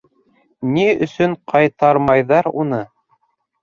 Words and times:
Ни 0.77 0.85
өсөн 1.09 1.37
ҡайтармайҙар 1.53 2.53
уны? 2.65 2.85